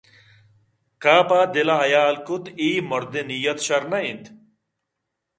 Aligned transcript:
کافءَ 1.03 1.41
دل 1.53 1.69
ءَحیال 1.77 2.15
کُت 2.27 2.45
کہ 2.51 2.53
اے 2.61 2.69
مرد 2.89 3.13
ءِ 3.19 3.27
نیّت 3.29 3.57
شرّ 3.65 3.83
نہ 3.91 3.99
اِنت 4.05 4.23